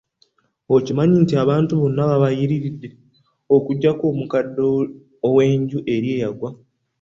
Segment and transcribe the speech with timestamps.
[0.75, 2.89] Okimanyi nti abantu bonna babayiriridde
[3.55, 4.63] okuggyako omukadde
[5.27, 6.49] ow'enju eri eyagwa.